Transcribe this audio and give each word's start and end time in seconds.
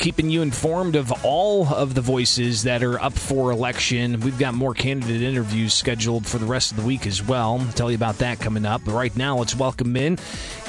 keeping 0.00 0.30
you 0.30 0.40
informed 0.40 0.96
of 0.96 1.12
all 1.22 1.68
of 1.68 1.94
the 1.94 2.00
voices 2.00 2.62
that 2.62 2.82
are 2.82 2.98
up 3.00 3.12
for 3.12 3.50
election. 3.50 4.18
We've 4.20 4.38
got 4.38 4.54
more 4.54 4.72
candidate 4.72 5.20
interviews 5.20 5.74
scheduled 5.74 6.26
for 6.26 6.38
the 6.38 6.46
rest 6.46 6.70
of 6.70 6.78
the 6.78 6.82
week 6.82 7.06
as 7.06 7.22
well. 7.22 7.58
I'll 7.60 7.72
tell 7.74 7.90
you 7.90 7.96
about 7.96 8.16
that 8.18 8.40
coming 8.40 8.64
up. 8.64 8.80
But 8.84 8.94
right 8.94 9.14
now, 9.14 9.36
let's 9.36 9.54
welcome 9.54 9.94
in 9.96 10.18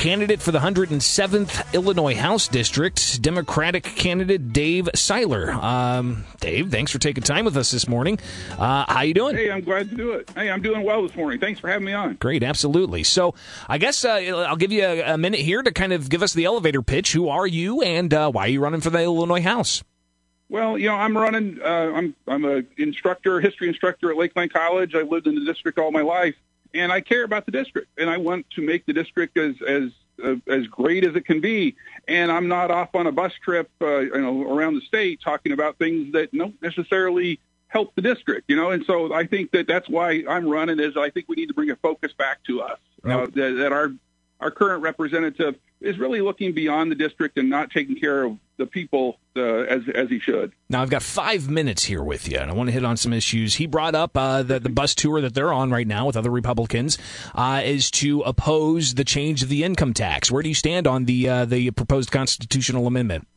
candidate 0.01 0.41
for 0.41 0.51
the 0.51 0.59
107th 0.59 1.73
Illinois 1.73 2.15
House 2.15 2.47
District, 2.47 3.21
Democratic 3.21 3.83
candidate 3.83 4.51
Dave 4.51 4.89
Seiler. 4.95 5.51
Um, 5.51 6.25
Dave, 6.39 6.71
thanks 6.71 6.91
for 6.91 6.99
taking 6.99 7.23
time 7.23 7.45
with 7.45 7.55
us 7.55 7.71
this 7.71 7.87
morning. 7.87 8.19
Uh, 8.57 8.83
how 8.87 9.01
you 9.01 9.13
doing? 9.13 9.35
Hey, 9.35 9.51
I'm 9.51 9.61
glad 9.61 9.91
to 9.91 9.95
do 9.95 10.13
it. 10.13 10.29
Hey, 10.35 10.49
I'm 10.49 10.61
doing 10.61 10.83
well 10.83 11.03
this 11.03 11.15
morning. 11.15 11.39
Thanks 11.39 11.59
for 11.59 11.69
having 11.69 11.85
me 11.85 11.93
on. 11.93 12.15
Great, 12.15 12.43
absolutely. 12.43 13.03
So, 13.03 13.35
I 13.69 13.77
guess 13.77 14.03
uh, 14.03 14.45
I'll 14.47 14.55
give 14.55 14.71
you 14.71 14.83
a, 14.83 15.13
a, 15.13 15.17
minute 15.17 15.39
here 15.39 15.61
to 15.61 15.71
kind 15.71 15.93
of 15.93 16.09
give 16.09 16.23
us 16.23 16.33
the 16.33 16.45
elevator 16.45 16.81
pitch. 16.81 17.13
Who 17.13 17.29
are 17.29 17.45
you, 17.45 17.81
and 17.81 18.11
uh, 18.13 18.31
why 18.31 18.45
are 18.45 18.49
you 18.49 18.59
running 18.59 18.81
for 18.81 18.89
the 18.89 18.99
Illinois 19.21 19.41
House? 19.41 19.83
Well, 20.49 20.77
you 20.77 20.87
know, 20.87 20.95
I'm 20.95 21.17
running. 21.17 21.59
Uh, 21.63 21.93
I'm 21.95 22.15
I'm 22.27 22.43
a 22.43 22.63
instructor, 22.77 23.39
history 23.39 23.69
instructor 23.69 24.11
at 24.11 24.17
Lakeland 24.17 24.51
College. 24.51 24.95
I 24.95 25.01
lived 25.01 25.25
in 25.25 25.35
the 25.35 25.45
district 25.45 25.79
all 25.79 25.91
my 25.91 26.01
life, 26.01 26.35
and 26.73 26.91
I 26.91 26.99
care 26.99 27.23
about 27.23 27.45
the 27.45 27.53
district, 27.53 27.87
and 27.97 28.09
I 28.09 28.17
want 28.17 28.49
to 28.51 28.61
make 28.61 28.85
the 28.85 28.91
district 28.91 29.37
as 29.37 29.55
as 29.65 29.91
uh, 30.21 30.35
as 30.47 30.67
great 30.67 31.05
as 31.05 31.15
it 31.15 31.25
can 31.25 31.39
be. 31.39 31.77
And 32.05 32.29
I'm 32.29 32.49
not 32.49 32.69
off 32.69 32.93
on 32.95 33.07
a 33.07 33.13
bus 33.13 33.31
trip, 33.41 33.69
uh, 33.81 33.99
you 33.99 34.19
know, 34.19 34.53
around 34.53 34.75
the 34.75 34.81
state 34.81 35.21
talking 35.23 35.53
about 35.53 35.77
things 35.77 36.11
that 36.13 36.33
don't 36.33 36.61
necessarily 36.61 37.39
help 37.67 37.95
the 37.95 38.01
district, 38.01 38.49
you 38.49 38.57
know. 38.57 38.71
And 38.71 38.83
so 38.85 39.13
I 39.13 39.25
think 39.27 39.51
that 39.51 39.67
that's 39.67 39.87
why 39.87 40.25
I'm 40.27 40.49
running. 40.49 40.81
Is 40.81 40.97
I 40.97 41.11
think 41.11 41.27
we 41.29 41.37
need 41.37 41.47
to 41.47 41.53
bring 41.53 41.69
a 41.69 41.77
focus 41.77 42.11
back 42.11 42.43
to 42.47 42.61
us 42.61 42.79
uh, 43.05 43.25
that, 43.35 43.55
that 43.57 43.71
our 43.71 43.93
our 44.41 44.51
current 44.51 44.83
representative 44.83 45.55
is 45.79 45.97
really 45.97 46.21
looking 46.21 46.53
beyond 46.53 46.91
the 46.91 46.95
district 46.95 47.37
and 47.37 47.49
not 47.49 47.71
taking 47.71 47.95
care 47.95 48.23
of 48.23 48.37
the 48.61 48.67
people 48.67 49.17
uh, 49.35 49.41
as 49.41 49.81
as 49.93 50.07
he 50.09 50.19
should. 50.19 50.53
Now 50.69 50.83
I've 50.83 50.91
got 50.91 51.01
five 51.01 51.49
minutes 51.49 51.83
here 51.83 52.03
with 52.03 52.29
you, 52.29 52.37
and 52.37 52.51
I 52.51 52.53
want 52.53 52.67
to 52.67 52.71
hit 52.71 52.85
on 52.85 52.95
some 52.95 53.11
issues. 53.11 53.55
He 53.55 53.65
brought 53.65 53.95
up 53.95 54.15
uh, 54.15 54.43
the 54.43 54.59
the 54.59 54.69
bus 54.69 54.93
tour 54.93 55.19
that 55.19 55.33
they're 55.33 55.51
on 55.51 55.71
right 55.71 55.87
now 55.87 56.05
with 56.05 56.15
other 56.15 56.29
Republicans 56.29 56.97
uh, 57.33 57.61
is 57.65 57.89
to 57.91 58.21
oppose 58.21 58.93
the 58.93 59.03
change 59.03 59.41
of 59.41 59.49
the 59.49 59.63
income 59.63 59.93
tax. 59.93 60.31
Where 60.31 60.43
do 60.43 60.49
you 60.49 60.55
stand 60.55 60.85
on 60.85 61.05
the 61.05 61.27
uh, 61.27 61.45
the 61.45 61.71
proposed 61.71 62.11
constitutional 62.11 62.85
amendment? 62.85 63.27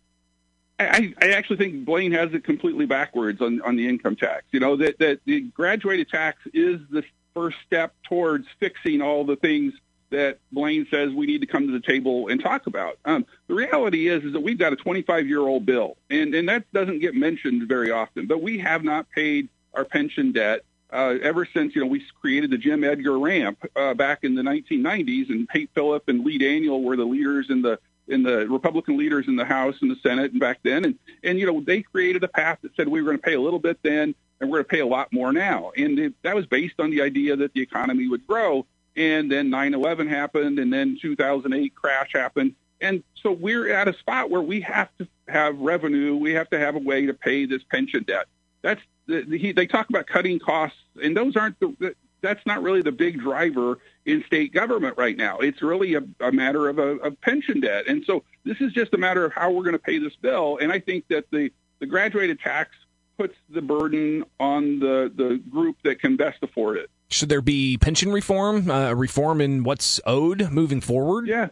I, 0.79 1.15
I 1.23 1.31
actually 1.31 1.57
think 1.57 1.85
Blaine 1.85 2.13
has 2.13 2.35
it 2.35 2.45
completely 2.45 2.85
backwards 2.85 3.41
on, 3.41 3.63
on 3.63 3.77
the 3.77 3.89
income 3.89 4.17
tax. 4.17 4.45
You 4.51 4.61
know 4.61 4.77
that 4.77 4.99
that 4.99 5.21
the 5.25 5.41
graduated 5.41 6.11
tax 6.11 6.39
is 6.53 6.81
the 6.91 7.03
first 7.33 7.57
step 7.67 7.95
towards 8.09 8.47
fixing 8.61 9.01
all 9.01 9.25
the 9.25 9.37
things 9.37 9.73
that 10.15 10.39
Blaine 10.53 10.87
says 10.91 11.13
we 11.13 11.27
need 11.27 11.41
to 11.41 11.47
come 11.47 11.67
to 11.67 11.73
the 11.73 11.81
table 11.81 12.29
and 12.29 12.41
talk 12.41 12.69
about. 12.69 12.99
Um, 13.05 13.27
the 13.49 13.55
reality 13.55 14.09
is, 14.09 14.23
is 14.23 14.33
that 14.33 14.41
we've 14.41 14.59
got 14.59 14.73
a 14.73 14.77
25-year-old 14.77 15.67
bill, 15.67 15.97
and, 16.09 16.33
and 16.35 16.49
that 16.49 16.71
doesn't 16.73 17.01
get 17.01 17.15
mentioned 17.15 17.69
very 17.69 17.91
often. 17.91 18.27
But 18.27 18.41
we 18.41 18.59
have 18.59 18.85
not 18.85 19.11
paid 19.11 19.49
our 19.75 19.85
pension 19.85 20.31
debt 20.31 20.61
uh, 20.93 21.17
ever 21.21 21.47
since 21.53 21.75
you 21.75 21.81
know 21.81 21.89
we 21.89 22.01
created 22.21 22.51
the 22.51 22.59
Jim 22.59 22.85
Edgar 22.85 23.19
ramp 23.19 23.59
uh, 23.75 23.95
back 23.95 24.21
in 24.23 24.37
the 24.37 24.43
1990s, 24.43 25.31
and 25.31 25.49
Pate 25.49 25.71
Phillip 25.75 26.09
and 26.09 26.25
Lee 26.25 26.39
Daniel 26.39 26.81
were 26.83 26.97
the 26.97 27.05
leaders 27.05 27.47
in 27.51 27.61
the 27.61 27.81
in 28.07 28.23
the 28.23 28.47
Republican 28.47 28.97
leaders 28.97 29.27
in 29.27 29.35
the 29.35 29.45
House 29.45 29.77
and 29.81 29.91
the 29.91 29.97
Senate 29.97 30.31
and 30.31 30.41
back 30.41 30.61
then, 30.63 30.85
and 30.85 30.99
and 31.25 31.41
you 31.41 31.47
know 31.47 31.61
they 31.61 31.83
created 31.83 32.23
a 32.23 32.29
path 32.29 32.61
that 32.63 32.77
said 32.77 32.87
we 32.87 33.03
were 33.03 33.07
going 33.07 33.19
to 33.19 33.23
pay 33.23 33.35
a 33.35 33.41
little 33.41 33.59
bit 33.59 33.79
then, 33.83 34.15
and 34.41 34.49
we're 34.49 34.59
going 34.59 34.65
to 34.65 34.69
pay 34.69 34.81
a 34.81 34.87
lot 34.87 35.13
more 35.13 35.33
now, 35.33 35.73
and 35.77 35.99
it, 35.99 36.15
that 36.23 36.37
was 36.37 36.47
based 36.47 36.79
on 36.79 36.91
the 36.91 37.03
idea 37.03 37.35
that 37.35 37.53
the 37.53 37.61
economy 37.61 38.07
would 38.07 38.25
grow 38.29 38.65
and 38.97 39.31
then 39.31 39.51
9/11 39.51 40.09
happened, 40.09 40.59
and 40.59 40.73
then 40.73 40.99
2008 41.01 41.75
crash 41.75 42.13
happened, 42.13 42.55
and 42.81 43.03
so 43.23 43.33
we're 43.33 43.73
at 43.73 43.89
a 43.89 43.95
spot 43.95 44.31
where 44.31 44.43
we 44.43 44.61
have 44.61 44.89
to 44.99 45.09
have 45.29 45.59
revenue. 45.59 46.17
We 46.17 46.33
have 46.35 46.51
to 46.51 46.59
have 46.59 46.77
a 46.77 46.81
way 46.81 47.07
to 47.07 47.15
pay 47.15 47.47
this 47.47 47.63
pension 47.65 48.05
debt. 48.05 48.27
That's 48.63 48.81
the, 49.07 49.23
the, 49.23 49.53
they 49.53 49.67
talk 49.67 49.89
about 49.89 50.07
cutting 50.07 50.39
costs, 50.39 50.79
and 51.03 51.17
those 51.17 51.37
aren't 51.37 51.59
the. 51.61 51.95
That's 52.21 52.45
not 52.47 52.63
really 52.63 52.81
the 52.81 52.93
big 52.93 53.21
driver 53.21 53.79
in 54.07 54.25
state 54.27 54.55
government 54.55 54.97
right 54.97 55.15
now. 55.15 55.41
It's 55.41 55.61
really 55.61 55.93
a, 55.95 56.03
a 56.21 56.33
matter 56.33 56.71
of 56.71 56.79
a, 56.79 56.97
a 56.97 57.11
pension 57.11 57.61
debt, 57.61 57.87
and 57.87 58.03
so 58.07 58.25
this 58.45 58.61
is 58.61 58.73
just 58.73 58.95
a 58.95 58.99
matter 58.99 59.25
of 59.25 59.33
how 59.35 59.51
we're 59.51 59.63
going 59.63 59.75
to 59.75 59.79
pay 59.79 59.99
this 59.99 60.17
bill. 60.17 60.59
And 60.61 60.73
I 60.73 60.81
think 60.81 61.07
that 61.09 61.31
the 61.31 61.51
the 61.81 61.87
graduated 61.87 62.41
tax 62.41 62.71
puts 63.19 63.35
the 63.51 63.63
burden 63.63 64.25
on 64.41 64.79
the 64.79 65.13
the 65.15 65.41
group 65.51 65.77
that 65.85 66.01
can 66.01 66.17
best 66.17 66.39
afford 66.43 66.79
it. 66.79 66.91
Should 67.11 67.29
there 67.29 67.43
be 67.43 67.77
pension 67.79 68.13
reform, 68.13 68.71
uh, 68.71 68.93
reform 68.93 69.41
in 69.41 69.63
what's 69.63 70.01
owed 70.07 70.51
moving 70.51 70.81
forward? 70.81 71.27
Yeah. 71.29 71.49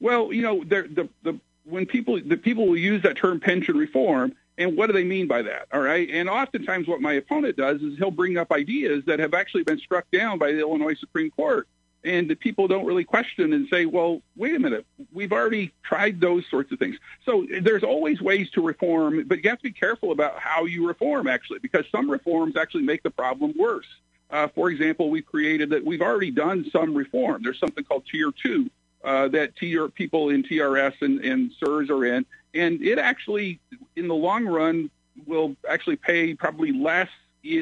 Well, 0.00 0.32
you 0.32 0.42
know, 0.42 0.64
the 0.64 1.08
the 1.22 1.38
when 1.64 1.86
people 1.86 2.20
the 2.24 2.36
people 2.36 2.66
will 2.66 2.76
use 2.76 3.02
that 3.02 3.16
term 3.16 3.40
pension 3.40 3.76
reform, 3.76 4.34
and 4.58 4.76
what 4.76 4.86
do 4.86 4.92
they 4.92 5.04
mean 5.04 5.26
by 5.26 5.42
that? 5.42 5.66
All 5.72 5.80
right. 5.80 6.08
And 6.10 6.28
oftentimes, 6.28 6.86
what 6.86 7.00
my 7.00 7.14
opponent 7.14 7.56
does 7.56 7.82
is 7.82 7.98
he'll 7.98 8.10
bring 8.10 8.36
up 8.38 8.52
ideas 8.52 9.04
that 9.06 9.18
have 9.18 9.34
actually 9.34 9.64
been 9.64 9.78
struck 9.78 10.10
down 10.10 10.38
by 10.38 10.52
the 10.52 10.60
Illinois 10.60 10.94
Supreme 10.98 11.30
Court. 11.30 11.66
And 12.04 12.28
the 12.28 12.34
people 12.34 12.68
don't 12.68 12.84
really 12.84 13.04
question 13.04 13.54
and 13.54 13.66
say, 13.68 13.86
well, 13.86 14.20
wait 14.36 14.54
a 14.54 14.58
minute, 14.58 14.84
we've 15.14 15.32
already 15.32 15.72
tried 15.82 16.20
those 16.20 16.44
sorts 16.50 16.70
of 16.70 16.78
things. 16.78 16.96
So 17.24 17.46
there's 17.62 17.82
always 17.82 18.20
ways 18.20 18.50
to 18.50 18.60
reform, 18.60 19.24
but 19.26 19.42
you 19.42 19.48
have 19.48 19.58
to 19.60 19.62
be 19.62 19.72
careful 19.72 20.12
about 20.12 20.38
how 20.38 20.66
you 20.66 20.86
reform, 20.86 21.26
actually, 21.26 21.60
because 21.60 21.86
some 21.90 22.10
reforms 22.10 22.56
actually 22.58 22.82
make 22.82 23.02
the 23.02 23.10
problem 23.10 23.54
worse. 23.58 23.86
Uh, 24.34 24.48
for 24.48 24.68
example, 24.68 25.10
we've 25.10 25.24
created 25.24 25.70
that 25.70 25.84
we've 25.84 26.02
already 26.02 26.32
done 26.32 26.68
some 26.72 26.92
reform. 26.92 27.40
There's 27.44 27.60
something 27.60 27.84
called 27.84 28.02
Tier 28.10 28.32
2 28.32 28.68
uh, 29.04 29.28
that 29.28 29.54
tier 29.54 29.88
people 29.88 30.30
in 30.30 30.42
TRS 30.42 30.94
and, 31.02 31.20
and 31.20 31.52
SURS 31.60 31.88
are 31.88 32.04
in. 32.04 32.26
And 32.52 32.82
it 32.82 32.98
actually, 32.98 33.60
in 33.94 34.08
the 34.08 34.14
long 34.14 34.44
run, 34.44 34.90
will 35.24 35.54
actually 35.70 35.94
pay 35.94 36.34
probably 36.34 36.72
less 36.72 37.08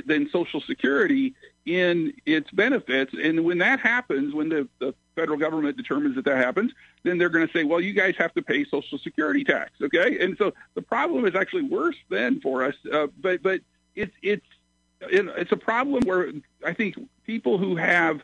than 0.06 0.30
Social 0.30 0.62
Security 0.62 1.34
in 1.66 2.14
its 2.24 2.50
benefits. 2.52 3.12
And 3.22 3.44
when 3.44 3.58
that 3.58 3.78
happens, 3.78 4.32
when 4.32 4.48
the, 4.48 4.66
the 4.78 4.94
federal 5.14 5.36
government 5.36 5.76
determines 5.76 6.14
that 6.14 6.24
that 6.24 6.38
happens, 6.38 6.72
then 7.02 7.18
they're 7.18 7.28
going 7.28 7.46
to 7.46 7.52
say, 7.52 7.64
well, 7.64 7.82
you 7.82 7.92
guys 7.92 8.14
have 8.16 8.32
to 8.32 8.40
pay 8.40 8.64
Social 8.64 8.96
Security 8.96 9.44
tax. 9.44 9.72
Okay. 9.82 10.24
And 10.24 10.38
so 10.38 10.54
the 10.74 10.80
problem 10.80 11.26
is 11.26 11.34
actually 11.34 11.64
worse 11.64 11.96
then 12.08 12.40
for 12.40 12.64
us. 12.64 12.76
Uh, 12.90 13.08
but, 13.20 13.42
but 13.42 13.60
it's, 13.94 14.14
it's, 14.22 14.46
it's 15.10 15.52
a 15.52 15.56
problem 15.56 16.02
where 16.04 16.32
I 16.64 16.72
think 16.72 16.96
people 17.24 17.58
who 17.58 17.76
have 17.76 18.22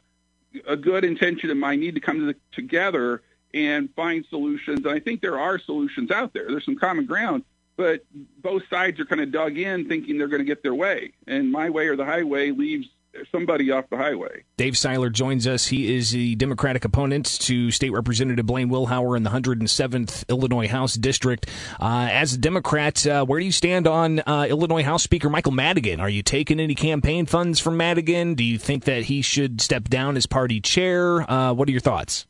a 0.66 0.77
good 0.77 1.05
intention 1.05 1.50
in 1.50 1.59
mind 1.59 1.81
need 1.81 1.94
to 1.94 2.00
come 2.00 2.21
to 2.21 2.27
the, 2.27 2.37
together 2.53 3.22
and 3.55 3.93
find 3.94 4.25
solutions. 4.28 4.84
And 4.84 4.94
I 4.94 5.00
think 5.00 5.21
there 5.21 5.38
are 5.38 5.59
solutions 5.59 6.11
out 6.11 6.33
there. 6.33 6.47
There's 6.49 6.65
some 6.65 6.77
common 6.77 7.06
ground, 7.06 7.44
but 7.77 8.05
both 8.43 8.62
sides 8.69 9.00
are 9.00 9.05
kind 9.05 9.21
of 9.21 9.33
dug 9.33 9.59
in 9.59 9.88
thinking 9.88 10.19
they're 10.19 10.28
going 10.28 10.41
to 10.41 10.47
get 10.47 10.62
their 10.62 10.75
way. 10.75 11.12
And 11.27 11.50
my 11.50 11.71
way 11.71 11.88
or 11.88 11.97
the 11.97 12.05
highway 12.05 12.50
leaves 12.50 12.88
somebody 13.32 13.70
off 13.70 13.88
the 13.91 13.96
highway. 13.96 14.44
Dave 14.56 14.76
Seiler 14.76 15.10
joins 15.10 15.46
us. 15.46 15.69
He 15.69 15.96
is 15.96 16.10
the 16.10 16.34
Democratic 16.36 16.84
opponent 16.84 17.26
to 17.41 17.70
State 17.70 17.91
Representative 17.91 18.46
Blaine 18.46 18.70
Wilhour 18.70 19.16
in 19.16 19.22
the 19.22 19.30
107th 19.30 20.28
Illinois 20.28 20.69
House 20.69 20.94
District. 20.94 21.46
Uh, 21.80 22.08
as 22.10 22.34
a 22.34 22.38
Democrat, 22.38 23.06
uh, 23.06 23.24
where 23.24 23.41
do 23.41 23.46
you 23.46 23.52
stand 23.52 23.86
on 23.86 24.20
uh, 24.20 24.46
Illinois 24.48 24.82
House 24.82 25.02
Speaker 25.02 25.28
Michael 25.28 25.52
Madigan? 25.52 26.00
Are 26.00 26.10
you 26.10 26.22
taking 26.22 26.60
any 26.60 26.74
campaign 26.74 27.26
funds 27.26 27.60
from 27.60 27.76
Madigan? 27.76 28.34
Do 28.34 28.44
you 28.44 28.58
think 28.58 28.84
that 28.84 29.04
he 29.04 29.22
should 29.22 29.60
step 29.60 29.84
down 29.84 30.16
as 30.16 30.26
party 30.26 30.60
chair? 30.60 31.28
Uh, 31.30 31.52
what 31.52 31.69
are 31.69 31.72
your 31.72 31.80
thoughts? 31.80 32.26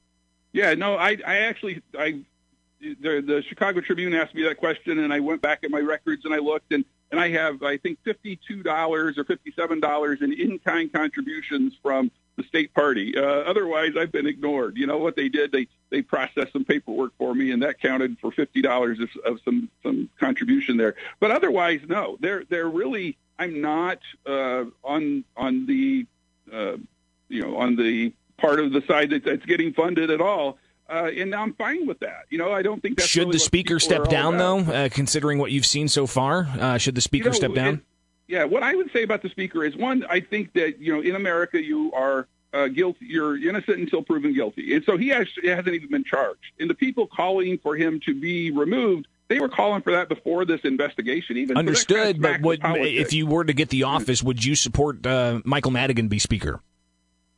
Yeah, 0.52 0.74
no, 0.74 0.96
I, 0.96 1.18
I 1.26 1.38
actually, 1.38 1.82
I 1.98 2.24
the, 2.80 3.22
the 3.24 3.42
Chicago 3.48 3.80
Tribune 3.80 4.14
asked 4.14 4.34
me 4.34 4.44
that 4.44 4.56
question, 4.56 4.98
and 4.98 5.12
I 5.12 5.20
went 5.20 5.42
back 5.42 5.64
at 5.64 5.70
my 5.70 5.80
records 5.80 6.24
and 6.24 6.32
I 6.32 6.38
looked, 6.38 6.72
and 6.72 6.84
and 7.10 7.20
I 7.20 7.30
have 7.30 7.62
I 7.62 7.76
think 7.76 7.98
fifty 8.04 8.38
two 8.46 8.62
dollars 8.62 9.18
or 9.18 9.24
fifty 9.24 9.52
seven 9.56 9.80
dollars 9.80 10.20
in 10.22 10.32
in 10.32 10.58
kind 10.58 10.92
contributions 10.92 11.74
from 11.82 12.10
the 12.36 12.44
state 12.44 12.72
party. 12.72 13.16
Uh, 13.16 13.22
otherwise, 13.22 13.92
I've 13.98 14.12
been 14.12 14.26
ignored. 14.26 14.76
You 14.76 14.86
know 14.86 14.98
what 14.98 15.16
they 15.16 15.28
did? 15.28 15.52
They 15.52 15.66
they 15.90 16.02
processed 16.02 16.52
some 16.52 16.64
paperwork 16.64 17.12
for 17.18 17.34
me, 17.34 17.50
and 17.50 17.62
that 17.62 17.80
counted 17.80 18.18
for 18.20 18.30
fifty 18.30 18.62
dollars 18.62 19.00
of, 19.00 19.10
of 19.24 19.40
some 19.44 19.68
some 19.82 20.08
contribution 20.18 20.76
there. 20.76 20.94
But 21.20 21.30
otherwise, 21.30 21.80
no. 21.86 22.16
They're 22.20 22.44
they're 22.48 22.68
really. 22.68 23.18
I'm 23.40 23.60
not 23.60 23.98
uh, 24.26 24.64
on 24.82 25.24
on 25.36 25.66
the 25.66 26.06
uh, 26.52 26.76
you 27.28 27.42
know 27.42 27.56
on 27.56 27.76
the 27.76 28.12
part 28.38 28.60
of 28.60 28.72
the 28.72 28.82
side 28.82 29.10
that, 29.10 29.24
that's 29.24 29.44
getting 29.44 29.72
funded 29.72 30.10
at 30.10 30.20
all. 30.20 30.58
Uh, 30.88 31.10
and 31.14 31.34
I'm 31.34 31.52
fine 31.54 31.86
with 31.86 32.00
that. 32.00 32.24
You 32.30 32.38
know, 32.38 32.52
I 32.52 32.62
don't 32.62 32.80
think 32.80 32.96
that's 32.96 33.08
should 33.08 33.20
really 33.20 33.32
the 33.32 33.38
speaker 33.40 33.78
step 33.78 34.08
down 34.08 34.38
though, 34.38 34.60
uh, 34.60 34.88
considering 34.88 35.38
what 35.38 35.50
you've 35.50 35.66
seen 35.66 35.88
so 35.88 36.06
far. 36.06 36.48
Uh, 36.58 36.78
should 36.78 36.94
the 36.94 37.00
speaker 37.00 37.24
you 37.24 37.30
know, 37.30 37.36
step 37.36 37.54
down? 37.54 37.74
It, 37.74 37.80
yeah, 38.28 38.44
what 38.44 38.62
I 38.62 38.74
would 38.74 38.90
say 38.92 39.02
about 39.02 39.22
the 39.22 39.28
speaker 39.28 39.64
is 39.64 39.76
one, 39.76 40.04
I 40.08 40.20
think 40.20 40.52
that 40.54 40.80
you 40.80 40.94
know, 40.94 41.00
in 41.00 41.14
America, 41.14 41.62
you 41.62 41.92
are 41.92 42.26
uh, 42.54 42.68
guilty, 42.68 43.06
you're 43.06 43.36
innocent 43.36 43.78
until 43.78 44.02
proven 44.02 44.32
guilty, 44.32 44.74
and 44.74 44.84
so 44.84 44.96
he 44.96 45.12
actually 45.12 45.48
hasn't 45.48 45.74
even 45.74 45.90
been 45.90 46.04
charged. 46.04 46.52
And 46.58 46.70
the 46.70 46.74
people 46.74 47.06
calling 47.06 47.58
for 47.58 47.76
him 47.76 48.00
to 48.06 48.18
be 48.18 48.50
removed 48.50 49.08
they 49.28 49.40
were 49.40 49.48
calling 49.48 49.82
for 49.82 49.92
that 49.92 50.08
before 50.08 50.44
this 50.44 50.62
investigation 50.64 51.36
even 51.36 51.56
understood 51.56 52.16
so 52.16 52.22
but 52.22 52.40
would, 52.40 52.60
if 52.64 53.12
you 53.12 53.26
were 53.26 53.44
to 53.44 53.52
get 53.52 53.68
the 53.68 53.82
office 53.82 54.22
would 54.22 54.42
you 54.42 54.54
support 54.54 55.06
uh, 55.06 55.40
michael 55.44 55.70
madigan 55.70 56.08
be 56.08 56.18
speaker 56.18 56.60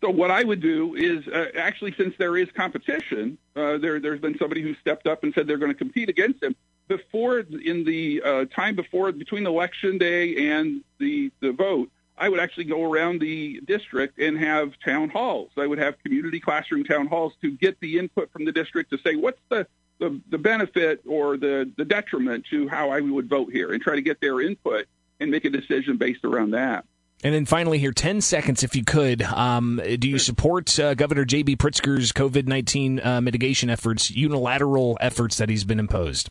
so 0.02 0.10
what 0.10 0.30
I 0.30 0.42
would 0.42 0.60
do 0.60 0.94
is 0.94 1.26
uh, 1.28 1.46
actually, 1.58 1.94
since 1.96 2.14
there 2.18 2.36
is 2.36 2.48
competition, 2.52 3.36
uh, 3.54 3.78
there 3.78 4.00
there's 4.00 4.20
been 4.20 4.38
somebody 4.38 4.62
who 4.62 4.74
stepped 4.76 5.06
up 5.06 5.22
and 5.22 5.34
said 5.34 5.46
they're 5.46 5.58
going 5.58 5.72
to 5.72 5.78
compete 5.78 6.08
against 6.08 6.42
him. 6.42 6.56
before 6.88 7.40
in 7.40 7.84
the 7.84 8.22
uh, 8.24 8.44
time 8.46 8.76
before 8.76 9.12
between 9.12 9.46
election 9.46 9.98
day 9.98 10.50
and 10.50 10.82
the 10.98 11.30
the 11.40 11.52
vote, 11.52 11.90
I 12.16 12.28
would 12.28 12.40
actually 12.40 12.64
go 12.64 12.90
around 12.90 13.20
the 13.20 13.60
district 13.66 14.18
and 14.18 14.38
have 14.38 14.72
town 14.82 15.10
halls. 15.10 15.50
I 15.56 15.66
would 15.66 15.78
have 15.78 16.02
community 16.02 16.40
classroom 16.40 16.84
town 16.84 17.06
halls 17.06 17.34
to 17.42 17.50
get 17.50 17.78
the 17.80 17.98
input 17.98 18.32
from 18.32 18.44
the 18.46 18.52
district 18.52 18.90
to 18.90 18.98
say 18.98 19.16
what's 19.16 19.40
the 19.50 19.66
the, 20.00 20.18
the 20.30 20.38
benefit 20.38 21.02
or 21.06 21.36
the, 21.36 21.70
the 21.76 21.84
detriment 21.84 22.46
to 22.50 22.68
how 22.68 22.90
I 22.90 23.00
would 23.00 23.28
vote 23.28 23.52
here 23.52 23.72
and 23.72 23.82
try 23.82 23.96
to 23.96 24.02
get 24.02 24.20
their 24.20 24.40
input 24.40 24.86
and 25.20 25.30
make 25.30 25.44
a 25.44 25.50
decision 25.50 25.98
based 25.98 26.24
around 26.24 26.52
that. 26.52 26.86
And 27.22 27.34
then 27.34 27.44
finally, 27.44 27.78
here, 27.78 27.92
10 27.92 28.22
seconds 28.22 28.62
if 28.62 28.74
you 28.74 28.84
could. 28.84 29.22
Um, 29.22 29.80
do 29.98 30.08
you 30.08 30.18
support 30.18 30.78
uh, 30.78 30.94
Governor 30.94 31.26
J.B. 31.26 31.56
Pritzker's 31.56 32.12
COVID 32.12 32.46
19 32.46 33.00
uh, 33.00 33.20
mitigation 33.20 33.68
efforts, 33.68 34.10
unilateral 34.10 34.96
efforts 35.00 35.36
that 35.36 35.50
he's 35.50 35.64
been 35.64 35.78
imposed? 35.78 36.30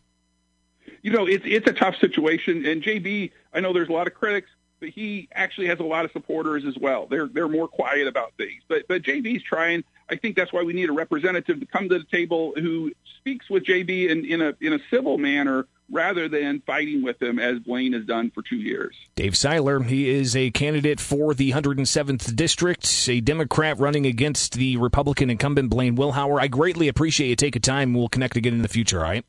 You 1.03 1.11
know, 1.11 1.27
it's, 1.27 1.43
it's 1.45 1.67
a 1.67 1.73
tough 1.73 1.95
situation. 1.97 2.65
And 2.65 2.81
J.B., 2.81 3.31
I 3.53 3.59
know 3.59 3.71
there's 3.71 3.89
a 3.89 3.93
lot 3.93 4.07
of 4.07 4.15
critics, 4.15 4.49
but 4.79 4.89
he 4.89 5.29
actually 5.33 5.67
has 5.67 5.79
a 5.79 5.83
lot 5.83 6.05
of 6.05 6.11
supporters 6.11 6.65
as 6.65 6.77
well. 6.77 7.05
They're, 7.05 7.27
they're 7.27 7.47
more 7.47 7.67
quiet 7.67 8.07
about 8.07 8.33
things. 8.37 8.63
But, 8.67 8.87
but 8.87 9.03
J.B.'s 9.03 9.43
trying. 9.43 9.83
I 10.09 10.15
think 10.15 10.35
that's 10.35 10.51
why 10.51 10.63
we 10.63 10.73
need 10.73 10.89
a 10.89 10.93
representative 10.93 11.59
to 11.59 11.65
come 11.67 11.87
to 11.89 11.99
the 11.99 12.05
table 12.05 12.53
who 12.55 12.91
speaks 13.19 13.47
with 13.47 13.63
JB 13.63 14.09
in, 14.09 14.25
in 14.25 14.41
a 14.41 14.55
in 14.59 14.73
a 14.73 14.79
civil 14.89 15.19
manner 15.19 15.67
rather 15.91 16.27
than 16.27 16.61
fighting 16.65 17.03
with 17.03 17.21
him 17.21 17.39
as 17.39 17.59
Blaine 17.59 17.93
has 17.93 18.05
done 18.05 18.31
for 18.31 18.41
two 18.41 18.57
years. 18.57 18.95
Dave 19.15 19.35
Seiler, 19.35 19.81
he 19.83 20.09
is 20.09 20.35
a 20.35 20.51
candidate 20.51 20.99
for 20.99 21.33
the 21.33 21.51
107th 21.51 22.35
District, 22.35 23.09
a 23.09 23.21
Democrat 23.21 23.79
running 23.79 24.05
against 24.05 24.53
the 24.53 24.77
Republican 24.77 25.29
incumbent 25.29 25.69
Blaine 25.69 25.95
Wilhour. 25.95 26.39
I 26.39 26.47
greatly 26.47 26.87
appreciate 26.87 27.29
you 27.29 27.35
taking 27.35 27.61
time. 27.61 27.93
We'll 27.93 28.09
connect 28.09 28.35
again 28.35 28.53
in 28.53 28.61
the 28.61 28.67
future, 28.67 28.99
all 28.99 29.03
right? 29.03 29.25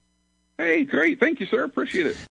Hey, 0.59 0.85
great. 0.85 1.19
Thank 1.19 1.41
you, 1.41 1.47
sir. 1.47 1.65
Appreciate 1.65 2.07
it. 2.07 2.29